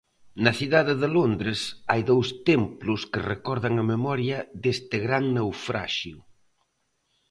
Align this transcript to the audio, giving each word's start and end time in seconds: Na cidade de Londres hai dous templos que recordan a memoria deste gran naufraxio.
Na 0.43 0.51
cidade 0.59 0.93
de 1.01 1.09
Londres 1.17 1.59
hai 1.89 2.01
dous 2.11 2.27
templos 2.49 3.01
que 3.11 3.25
recordan 3.33 3.73
a 3.77 3.85
memoria 3.93 4.37
deste 4.63 4.97
gran 5.05 5.23
naufraxio. 5.37 6.17